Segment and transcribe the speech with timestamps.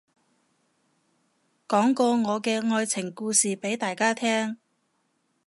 [1.67, 4.57] 講個我嘅愛情故事俾大家聽